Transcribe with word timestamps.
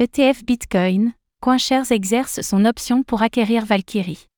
ETF 0.00 0.44
Bitcoin, 0.44 1.12
CoinShares 1.40 1.90
exerce 1.90 2.40
son 2.42 2.66
option 2.66 3.02
pour 3.02 3.22
acquérir 3.22 3.64
Valkyrie. 3.64 4.28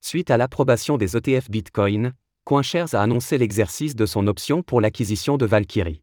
Suite 0.00 0.30
à 0.30 0.36
l'approbation 0.36 0.96
des 0.96 1.16
ETF 1.16 1.50
Bitcoin, 1.50 2.12
CoinShares 2.44 2.94
a 2.94 3.02
annoncé 3.02 3.38
l'exercice 3.38 3.96
de 3.96 4.06
son 4.06 4.28
option 4.28 4.62
pour 4.62 4.80
l'acquisition 4.80 5.36
de 5.36 5.46
Valkyrie. 5.46 6.00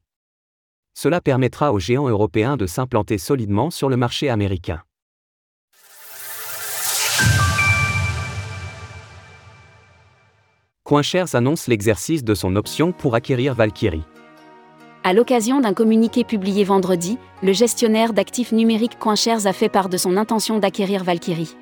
Cela 0.93 1.21
permettra 1.21 1.71
aux 1.71 1.79
géants 1.79 2.09
européens 2.09 2.57
de 2.57 2.65
s'implanter 2.65 3.17
solidement 3.17 3.71
sur 3.71 3.87
le 3.87 3.95
marché 3.95 4.27
américain. 4.27 4.83
CoinShares 10.83 11.33
annonce 11.33 11.67
l'exercice 11.67 12.25
de 12.25 12.35
son 12.35 12.57
option 12.57 12.91
pour 12.91 13.15
acquérir 13.15 13.53
Valkyrie. 13.53 14.03
À 15.07 15.13
l'occasion 15.13 15.59
d'un 15.59 15.75
communiqué 15.75 16.23
publié 16.23 16.63
vendredi, 16.63 17.19
le 17.43 17.53
gestionnaire 17.53 18.11
d'actifs 18.11 18.51
numériques 18.51 18.97
CoinShares 18.97 19.45
a 19.45 19.53
fait 19.53 19.69
part 19.69 19.87
de 19.87 19.97
son 19.97 20.17
intention 20.17 20.57
d'acquérir 20.57 21.03
Valkyrie. 21.03 21.55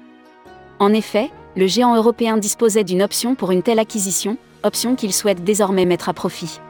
En 0.80 0.94
effet, 0.94 1.30
le 1.58 1.68
géant 1.68 1.94
européen 1.94 2.38
disposait 2.38 2.86
d'une 2.86 3.02
option 3.02 3.36
pour 3.36 3.52
une 3.52 3.62
telle 3.62 3.80
acquisition, 3.80 4.38
option 4.64 4.96
qu'il 4.96 5.12
souhaite 5.12 5.44
désormais 5.44 5.84
mettre 5.84 6.08
à 6.08 6.14
profit. 6.14 6.62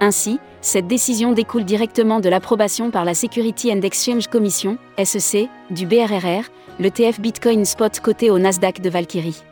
Ainsi, 0.00 0.40
cette 0.62 0.88
décision 0.88 1.30
découle 1.30 1.64
directement 1.64 2.18
de 2.18 2.28
l'approbation 2.28 2.90
par 2.90 3.04
la 3.04 3.14
Security 3.14 3.72
and 3.72 3.82
Exchange 3.82 4.26
Commission, 4.26 4.78
SEC, 5.00 5.48
du 5.70 5.86
BRRR, 5.86 6.50
le 6.80 6.90
TF 6.90 7.20
Bitcoin 7.20 7.64
Spot 7.64 8.00
coté 8.00 8.32
au 8.32 8.40
Nasdaq 8.40 8.80
de 8.80 8.90
Valkyrie 8.90 9.44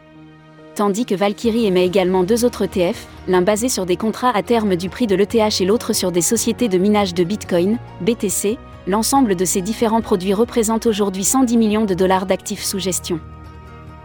tandis 0.74 1.04
que 1.04 1.14
Valkyrie 1.14 1.66
émet 1.66 1.86
également 1.86 2.24
deux 2.24 2.44
autres 2.44 2.62
ETF, 2.62 3.06
l'un 3.28 3.42
basé 3.42 3.68
sur 3.68 3.86
des 3.86 3.96
contrats 3.96 4.34
à 4.34 4.42
terme 4.42 4.76
du 4.76 4.88
prix 4.88 5.06
de 5.06 5.14
l'ETH 5.14 5.60
et 5.60 5.64
l'autre 5.64 5.92
sur 5.92 6.12
des 6.12 6.22
sociétés 6.22 6.68
de 6.68 6.78
minage 6.78 7.14
de 7.14 7.24
Bitcoin, 7.24 7.78
BTC. 8.00 8.58
L'ensemble 8.86 9.36
de 9.36 9.44
ces 9.44 9.60
différents 9.60 10.00
produits 10.00 10.34
représente 10.34 10.86
aujourd'hui 10.86 11.24
110 11.24 11.56
millions 11.56 11.84
de 11.84 11.94
dollars 11.94 12.26
d'actifs 12.26 12.64
sous 12.64 12.80
gestion. 12.80 13.20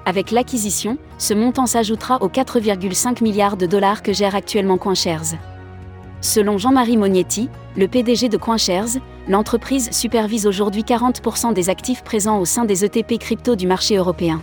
Avec 0.06 0.32
l'acquisition, 0.32 0.98
ce 1.18 1.34
montant 1.34 1.66
s'ajoutera 1.66 2.22
aux 2.22 2.30
4,5 2.30 3.24
milliards 3.24 3.58
de 3.58 3.66
dollars 3.66 4.04
que 4.04 4.14
gère 4.14 4.36
actuellement 4.36 4.78
CoinShares. 4.78 5.36
Selon 6.22 6.58
Jean-Marie 6.58 6.98
Mognetti, 6.98 7.50
le 7.76 7.88
PDG 7.88 8.30
de 8.30 8.38
CoinShares, 8.38 9.00
l'entreprise 9.28 9.90
supervise 9.92 10.48
aujourd'hui 10.48 10.84
40% 10.84 11.54
des 11.54 11.70
actifs 11.70 12.04
présents 12.04 12.40
au 12.40 12.46
sein 12.46 12.66
des 12.66 12.86
ETP 12.86 13.20
crypto 13.20 13.56
du 13.56 13.68
marché 13.68 13.98
européen. 13.98 14.42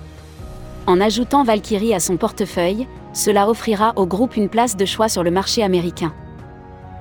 En 0.86 1.00
ajoutant 1.00 1.44
Valkyrie 1.44 1.94
à 1.94 2.00
son 2.00 2.18
portefeuille, 2.18 2.86
cela 3.14 3.48
offrira 3.48 3.94
au 3.96 4.06
groupe 4.06 4.36
une 4.36 4.50
place 4.50 4.76
de 4.76 4.84
choix 4.84 5.08
sur 5.08 5.22
le 5.22 5.30
marché 5.30 5.62
américain. 5.62 6.12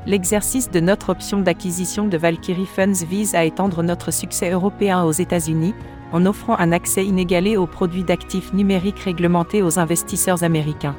L'exercice 0.06 0.72
de 0.72 0.80
notre 0.80 1.10
option 1.10 1.42
d'acquisition 1.42 2.08
de 2.08 2.18
Valkyrie 2.18 2.66
Funds 2.66 3.06
vise 3.10 3.36
à 3.36 3.44
étendre 3.44 3.84
notre 3.84 4.12
succès 4.12 4.52
européen 4.52 5.04
aux 5.04 5.12
États-Unis, 5.12 5.74
en 6.14 6.26
offrant 6.26 6.58
un 6.60 6.72
accès 6.72 7.06
inégalé 7.06 7.58
aux 7.58 7.68
produits 7.68 8.04
d'actifs 8.04 8.54
numériques 8.54 9.00
réglementés 9.00 9.62
aux 9.62 9.80
investisseurs 9.80 10.44
américains. 10.44 10.96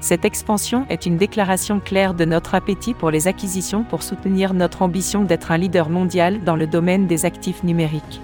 Cette 0.00 0.24
expansion 0.24 0.86
est 0.88 1.06
une 1.06 1.16
déclaration 1.16 1.78
claire 1.78 2.14
de 2.14 2.24
notre 2.24 2.54
appétit 2.54 2.94
pour 2.94 3.10
les 3.10 3.28
acquisitions 3.28 3.84
pour 3.84 4.02
soutenir 4.02 4.54
notre 4.54 4.82
ambition 4.82 5.24
d'être 5.24 5.52
un 5.52 5.58
leader 5.58 5.90
mondial 5.90 6.42
dans 6.42 6.56
le 6.56 6.66
domaine 6.66 7.06
des 7.06 7.26
actifs 7.26 7.62
numériques. 7.64 8.20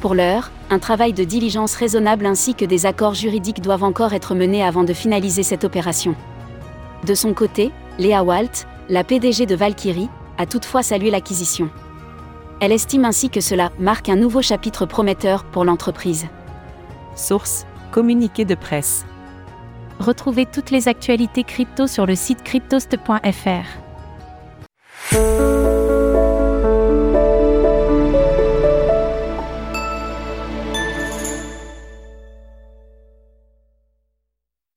Pour 0.00 0.14
l'heure, 0.14 0.52
un 0.70 0.78
travail 0.78 1.12
de 1.12 1.24
diligence 1.24 1.74
raisonnable 1.74 2.24
ainsi 2.24 2.54
que 2.54 2.64
des 2.64 2.86
accords 2.86 3.14
juridiques 3.14 3.60
doivent 3.60 3.82
encore 3.82 4.12
être 4.12 4.34
menés 4.34 4.62
avant 4.62 4.84
de 4.84 4.92
finaliser 4.92 5.42
cette 5.42 5.64
opération. 5.64 6.14
De 7.04 7.14
son 7.14 7.34
côté, 7.34 7.72
Léa 7.98 8.22
Walt, 8.22 8.66
la 8.88 9.02
PDG 9.02 9.46
de 9.46 9.56
Valkyrie, 9.56 10.08
a 10.36 10.46
toutefois 10.46 10.84
salué 10.84 11.10
l'acquisition. 11.10 11.68
Elle 12.60 12.72
estime 12.72 13.04
ainsi 13.04 13.28
que 13.28 13.40
cela 13.40 13.72
marque 13.78 14.08
un 14.08 14.16
nouveau 14.16 14.40
chapitre 14.40 14.86
prometteur 14.86 15.44
pour 15.44 15.64
l'entreprise. 15.64 16.26
Source 17.16 17.66
Communiqué 17.90 18.44
de 18.44 18.54
presse. 18.54 19.04
Retrouvez 19.98 20.46
toutes 20.46 20.70
les 20.70 20.86
actualités 20.86 21.42
crypto 21.42 21.88
sur 21.88 22.06
le 22.06 22.14
site 22.14 22.44
cryptost.fr. 22.44 23.66